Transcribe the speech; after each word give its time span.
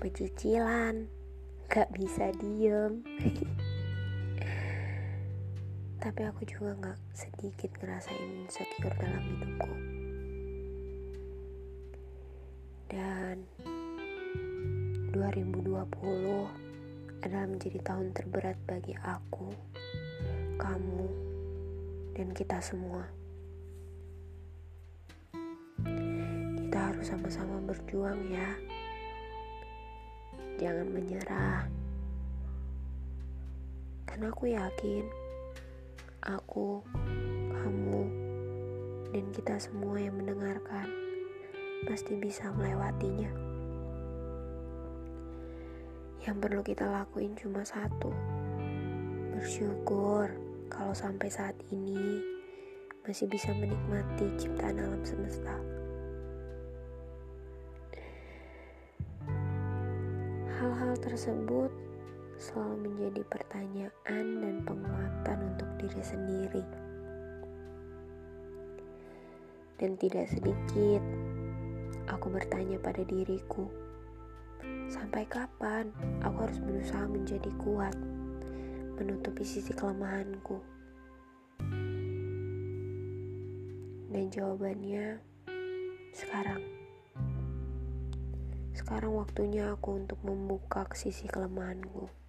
pecicilan 0.00 1.10
gak 1.66 1.90
bisa 1.90 2.30
diem 2.38 3.02
tapi 6.06 6.22
aku 6.22 6.46
juga 6.46 6.70
gak 6.78 6.98
sedikit 7.18 7.66
ngerasain 7.82 8.46
insecure 8.46 8.94
dalam 8.94 9.26
hidupku. 9.26 9.74
Dan 12.86 13.42
2020 15.10 15.66
adalah 17.26 17.50
menjadi 17.50 17.82
tahun 17.82 18.14
terberat 18.14 18.54
bagi 18.70 18.94
aku 19.02 19.50
kamu 20.62 21.10
dan 22.14 22.30
kita 22.38 22.62
semua. 22.62 23.02
Kita 26.54 26.78
harus 26.86 27.10
sama-sama 27.10 27.58
berjuang 27.66 28.30
ya. 28.30 28.54
Jangan 30.62 30.86
menyerah. 30.86 31.66
Karena 34.06 34.30
aku 34.30 34.54
yakin 34.54 35.25
aku, 36.26 36.82
kamu, 37.54 38.02
dan 39.14 39.24
kita 39.30 39.54
semua 39.62 40.02
yang 40.02 40.18
mendengarkan 40.18 40.90
pasti 41.86 42.18
bisa 42.18 42.50
melewatinya. 42.50 43.30
Yang 46.26 46.36
perlu 46.42 46.62
kita 46.66 46.90
lakuin 46.90 47.38
cuma 47.38 47.62
satu. 47.62 48.10
Bersyukur 49.38 50.34
kalau 50.66 50.90
sampai 50.90 51.30
saat 51.30 51.54
ini 51.70 52.18
masih 53.06 53.30
bisa 53.30 53.54
menikmati 53.54 54.26
ciptaan 54.34 54.82
alam 54.82 55.02
semesta. 55.06 55.54
Hal-hal 60.58 60.98
tersebut 60.98 61.70
selalu 62.36 62.92
menjadi 62.92 63.22
pertanyaan 63.32 64.24
dan 64.44 64.56
penguatan 64.68 65.38
untuk 65.56 65.70
diri 65.80 66.02
sendiri. 66.04 66.64
Dan 69.76 69.96
tidak 70.00 70.28
sedikit 70.32 71.04
aku 72.08 72.32
bertanya 72.32 72.80
pada 72.80 73.04
diriku, 73.04 73.68
sampai 74.88 75.28
kapan 75.28 75.92
aku 76.24 76.48
harus 76.48 76.60
berusaha 76.64 77.04
menjadi 77.04 77.50
kuat, 77.60 77.96
menutupi 78.96 79.44
sisi 79.44 79.72
kelemahanku? 79.76 80.60
Dan 84.12 84.32
jawabannya 84.32 85.20
sekarang. 86.16 86.62
Sekarang 88.72 89.12
waktunya 89.16 89.72
aku 89.76 90.00
untuk 90.00 90.20
membuka 90.24 90.88
sisi 90.96 91.28
kelemahanku. 91.28 92.25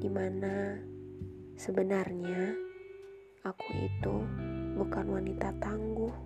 Di 0.00 0.08
mana 0.08 0.80
sebenarnya 1.60 2.56
aku 3.44 3.68
itu 3.76 4.16
bukan 4.80 5.06
wanita 5.12 5.52
tangguh. 5.60 6.16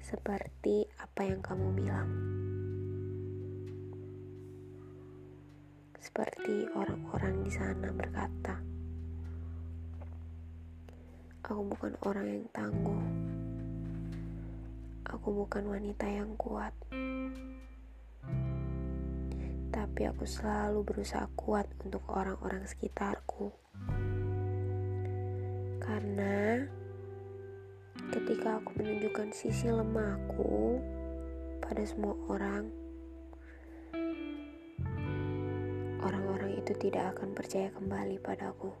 Seperti 0.00 0.88
apa 0.96 1.28
yang 1.28 1.44
kamu 1.44 1.66
bilang. 1.76 2.10
Seperti 6.00 6.72
orang-orang 6.72 7.44
di 7.44 7.52
sana 7.52 7.92
berkata. 7.92 8.56
Aku 11.44 11.68
bukan 11.68 11.92
orang 12.08 12.26
yang 12.32 12.46
tangguh 12.48 13.30
aku 15.10 15.44
bukan 15.44 15.66
wanita 15.66 16.06
yang 16.06 16.32
kuat. 16.38 16.70
Tapi 20.00 20.16
aku 20.16 20.24
selalu 20.24 20.80
berusaha 20.80 21.28
kuat 21.36 21.68
untuk 21.84 22.00
orang-orang 22.08 22.64
sekitarku. 22.64 23.52
Karena 25.76 26.64
ketika 28.08 28.64
aku 28.64 28.80
menunjukkan 28.80 29.28
sisi 29.36 29.68
lemahku 29.68 30.80
pada 31.60 31.84
semua 31.84 32.16
orang, 32.32 32.72
orang-orang 36.00 36.56
itu 36.56 36.72
tidak 36.80 37.12
akan 37.12 37.36
percaya 37.36 37.68
kembali 37.68 38.16
padaku. 38.24 38.72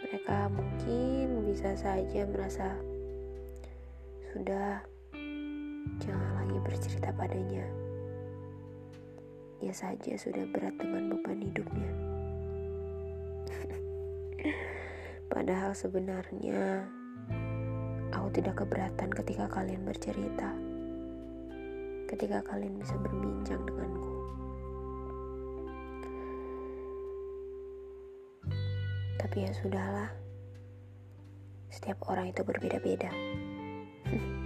Mereka 0.00 0.48
mungkin 0.56 1.44
bisa 1.44 1.76
saja 1.76 2.24
merasa 2.24 2.80
sudah 4.32 4.88
Jangan 6.00 6.32
lagi 6.40 6.58
bercerita 6.64 7.12
padanya. 7.12 7.91
Dia 9.62 9.70
saja 9.70 10.18
sudah 10.18 10.42
berat 10.50 10.74
dengan 10.74 11.14
beban 11.14 11.38
hidupnya. 11.38 11.86
Padahal 15.30 15.70
sebenarnya 15.70 16.82
aku 18.10 18.28
tidak 18.34 18.58
keberatan 18.58 19.06
ketika 19.14 19.46
kalian 19.46 19.86
bercerita. 19.86 20.50
Ketika 22.10 22.42
kalian 22.42 22.74
bisa 22.74 22.98
berbincang 22.98 23.62
denganku. 23.62 24.12
Tapi 29.22 29.46
ya 29.46 29.54
sudahlah. 29.54 30.10
Setiap 31.70 32.02
orang 32.10 32.34
itu 32.34 32.42
berbeda-beda. 32.42 33.14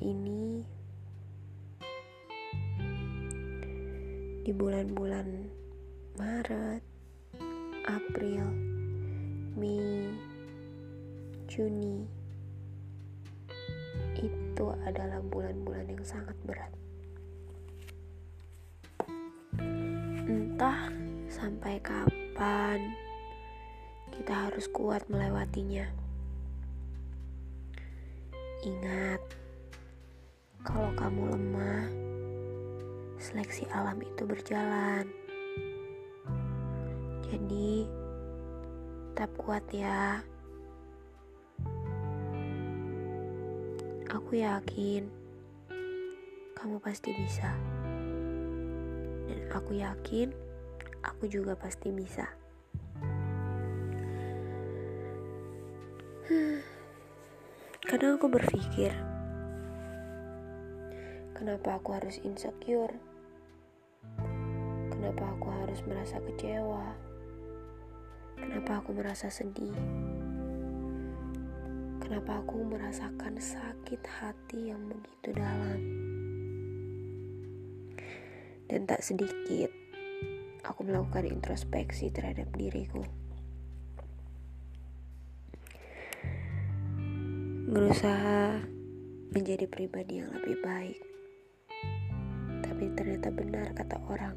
ini 0.00 0.64
di 4.40 4.52
bulan-bulan 4.56 5.28
Maret, 6.16 6.82
April, 7.84 8.44
Mei, 9.60 10.08
Juni 11.44 12.08
itu 14.16 14.66
adalah 14.88 15.20
bulan-bulan 15.20 15.86
yang 15.92 16.04
sangat 16.04 16.36
berat. 16.48 16.72
Entah 20.24 20.88
sampai 21.28 21.76
kapan 21.84 22.80
kita 24.12 24.48
harus 24.48 24.64
kuat 24.72 25.04
melewatinya. 25.12 25.88
Ingat, 28.60 29.39
kalau 30.60 30.92
kamu 30.92 31.32
lemah, 31.32 31.88
seleksi 33.16 33.64
alam 33.72 33.96
itu 34.04 34.28
berjalan. 34.28 35.08
Jadi, 37.24 37.88
tetap 39.12 39.30
kuat 39.40 39.64
ya. 39.72 40.20
Aku 44.10 44.32
yakin 44.34 45.06
kamu 46.56 46.76
pasti 46.82 47.12
bisa. 47.14 47.52
Dan 49.30 49.40
aku 49.54 49.76
yakin 49.80 50.34
aku 51.00 51.24
juga 51.30 51.56
pasti 51.56 51.88
bisa. 51.88 52.28
Kadang 57.88 58.16
aku 58.20 58.28
berpikir, 58.28 59.09
kenapa 61.40 61.80
aku 61.80 61.96
harus 61.96 62.20
insecure? 62.20 62.92
Kenapa 64.92 65.24
aku 65.32 65.48
harus 65.48 65.80
merasa 65.88 66.20
kecewa? 66.20 66.92
Kenapa 68.36 68.84
aku 68.84 68.92
merasa 68.92 69.32
sedih? 69.32 69.72
Kenapa 72.04 72.44
aku 72.44 72.60
merasakan 72.60 73.40
sakit 73.40 74.04
hati 74.04 74.68
yang 74.68 74.84
begitu 74.84 75.32
dalam? 75.32 75.80
Dan 78.68 78.84
tak 78.84 79.00
sedikit, 79.00 79.72
aku 80.68 80.84
melakukan 80.84 81.24
introspeksi 81.24 82.12
terhadap 82.12 82.52
diriku. 82.52 83.00
berusaha 87.70 88.66
menjadi 89.30 89.70
pribadi 89.70 90.18
yang 90.18 90.34
lebih 90.34 90.58
baik. 90.58 91.09
Tapi 92.80 92.96
ternyata 92.96 93.28
benar 93.28 93.76
kata 93.76 94.00
orang. 94.08 94.32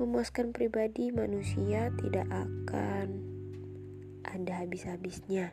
Memuaskan 0.00 0.56
pribadi 0.56 1.12
manusia 1.12 1.92
tidak 2.00 2.24
akan 2.32 3.20
ada 4.24 4.64
habis-habisnya. 4.64 5.52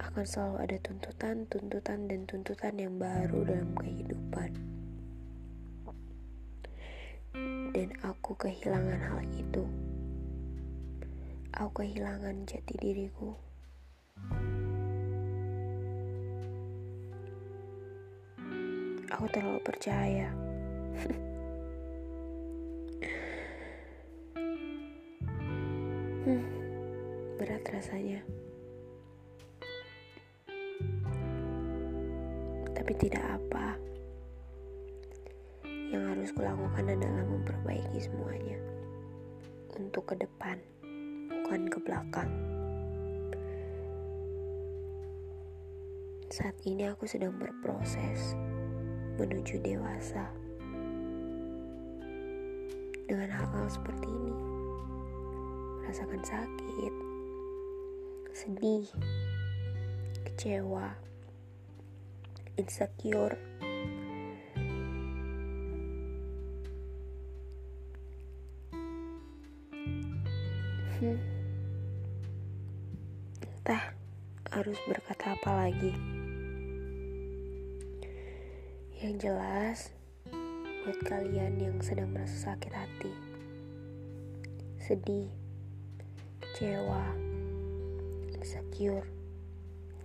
Akan 0.00 0.24
selalu 0.24 0.56
ada 0.64 0.76
tuntutan, 0.80 1.44
tuntutan, 1.52 2.08
dan 2.08 2.24
tuntutan 2.24 2.80
yang 2.80 2.96
baru 2.96 3.44
dalam 3.44 3.76
kehidupan. 3.76 4.56
Dan 7.76 7.92
aku 8.00 8.40
kehilangan 8.40 9.04
hal 9.04 9.20
itu 9.36 9.68
aku 11.52 11.84
kehilangan 11.84 12.48
jati 12.48 12.72
diriku. 12.80 13.51
Aku 19.22 19.30
terlalu 19.30 19.62
percaya. 19.62 20.26
hmm, 26.26 26.42
berat 27.38 27.62
rasanya. 27.70 28.18
Tapi 32.74 32.92
tidak 32.98 33.22
apa. 33.22 33.78
Yang 35.70 36.02
harus 36.02 36.34
kulakukan 36.34 36.90
adalah 36.90 37.22
memperbaiki 37.22 38.02
semuanya 38.02 38.58
untuk 39.78 40.10
ke 40.10 40.18
depan 40.18 40.58
bukan 41.30 41.70
ke 41.70 41.78
belakang. 41.78 42.26
Saat 46.26 46.58
ini 46.66 46.90
aku 46.90 47.06
sedang 47.06 47.38
berproses 47.38 48.34
menuju 49.16 49.60
dewasa. 49.60 50.28
Dengan 53.08 53.28
hal-hal 53.28 53.68
seperti 53.68 54.08
ini, 54.08 54.34
merasakan 55.82 56.22
sakit, 56.24 56.94
sedih, 58.32 58.86
kecewa, 60.24 60.96
insecure, 62.56 63.36
hmm 71.02 71.32
entah 73.62 73.94
harus 74.50 74.74
berkata 74.90 75.38
apa 75.38 75.50
lagi. 75.54 76.11
Yang 79.02 79.26
jelas, 79.26 79.78
buat 80.86 80.94
kalian 81.10 81.58
yang 81.58 81.82
sedang 81.82 82.14
merasa 82.14 82.54
sakit 82.54 82.70
hati, 82.70 83.10
sedih, 84.78 85.26
kecewa, 86.38 87.10
insecure, 88.30 89.02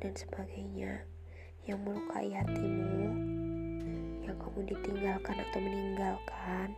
dan 0.02 0.18
sebagainya 0.18 1.06
yang 1.70 1.78
melukai 1.86 2.34
hatimu, 2.34 3.14
yang 4.26 4.34
kamu 4.34 4.66
ditinggalkan 4.66 5.46
atau 5.46 5.60
meninggalkan, 5.62 6.74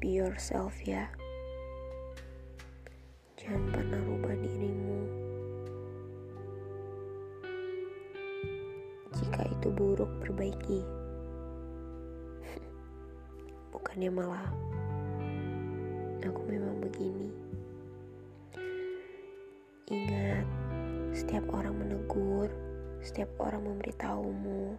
be 0.00 0.08
yourself 0.08 0.72
ya. 0.88 1.12
Jangan 3.36 3.76
pernah 3.76 4.00
itu 9.56 9.68
buruk, 9.72 10.08
perbaiki. 10.20 10.84
Bukannya 13.72 14.10
malah 14.12 14.48
aku 16.26 16.42
memang 16.50 16.82
begini. 16.82 17.30
Ingat, 19.86 20.46
setiap 21.14 21.46
orang 21.54 21.78
menegur, 21.78 22.50
setiap 22.98 23.30
orang 23.38 23.62
memberitahumu, 23.62 24.74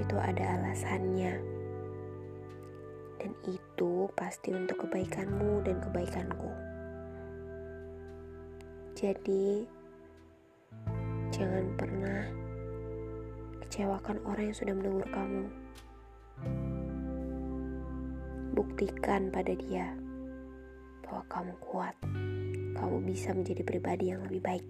itu 0.00 0.16
ada 0.16 0.56
alasannya. 0.56 1.36
Dan 3.20 3.32
itu 3.44 4.08
pasti 4.16 4.56
untuk 4.56 4.88
kebaikanmu 4.88 5.68
dan 5.68 5.76
kebaikanku. 5.84 6.50
Jadi, 8.96 9.68
jangan 11.28 11.66
pernah 11.76 12.47
kecewakan 13.68 14.16
orang 14.24 14.48
yang 14.48 14.56
sudah 14.56 14.72
menegur 14.72 15.04
kamu. 15.12 15.44
Buktikan 18.56 19.28
pada 19.28 19.52
dia 19.52 19.92
bahwa 21.04 21.20
kamu 21.28 21.52
kuat, 21.60 21.92
kamu 22.80 22.96
bisa 23.04 23.36
menjadi 23.36 23.60
pribadi 23.68 24.08
yang 24.08 24.24
lebih 24.24 24.40
baik. 24.40 24.64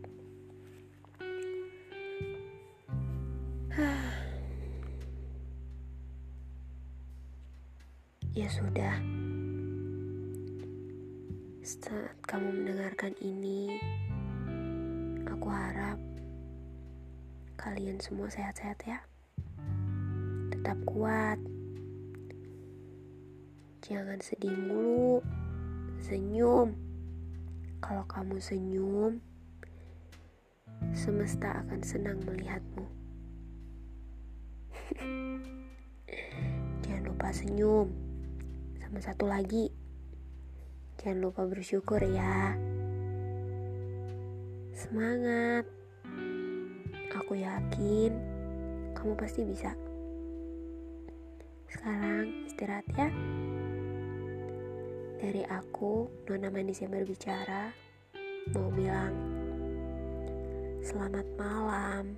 ya 8.42 8.50
sudah, 8.50 8.98
saat 11.62 12.18
kamu 12.26 12.50
mendengarkan 12.50 13.14
ini, 13.22 13.78
Aku 15.38 15.54
harap 15.54 16.17
kalian 17.58 17.98
semua 17.98 18.30
sehat-sehat 18.30 18.78
ya. 18.86 19.02
Tetap 20.54 20.78
kuat. 20.86 21.42
Jangan 23.82 24.22
sedih 24.22 24.54
mulu. 24.54 25.18
Senyum. 25.98 26.78
Kalau 27.82 28.06
kamu 28.06 28.38
senyum, 28.42 29.22
semesta 30.94 31.62
akan 31.62 31.80
senang 31.82 32.18
melihatmu. 32.26 32.86
Jangan 36.86 37.02
lupa 37.06 37.30
senyum. 37.30 37.90
Sama 38.82 38.98
satu 39.04 39.28
lagi, 39.28 39.68
jangan 40.96 41.28
lupa 41.28 41.44
bersyukur 41.44 42.00
ya. 42.00 42.56
Semangat. 44.72 45.77
Aku 47.28 47.36
yakin 47.44 48.16
kamu 48.96 49.12
pasti 49.20 49.44
bisa. 49.44 49.76
Sekarang 51.68 52.48
istirahat 52.48 52.88
ya. 52.96 53.12
Dari 55.20 55.44
aku, 55.44 56.08
Nona 56.24 56.48
Manis 56.48 56.80
yang 56.80 56.96
berbicara, 56.96 57.68
mau 58.56 58.72
bilang 58.72 59.12
selamat 60.80 61.28
malam. 61.36 62.16